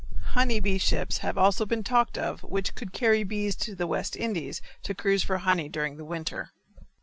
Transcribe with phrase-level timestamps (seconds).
[0.29, 4.15] Honey bee ships have also been talked of which could carry bees to the West
[4.15, 6.49] Indies to cruise for honey during the winter.